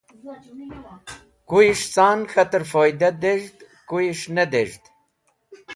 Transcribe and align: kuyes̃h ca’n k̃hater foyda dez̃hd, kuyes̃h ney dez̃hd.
kuyes̃h 1.49 1.87
ca’n 1.93 2.19
k̃hater 2.31 2.63
foyda 2.71 3.09
dez̃hd, 3.21 3.57
kuyes̃h 3.89 4.25
ney 4.35 4.47
dez̃hd. 4.51 4.83